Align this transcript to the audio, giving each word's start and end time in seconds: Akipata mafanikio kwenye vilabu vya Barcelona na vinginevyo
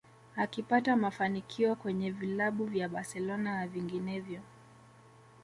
Akipata 0.35 0.95
mafanikio 0.95 1.75
kwenye 1.75 2.11
vilabu 2.11 2.65
vya 2.65 2.89
Barcelona 2.89 3.55
na 3.59 3.67
vinginevyo 3.67 4.41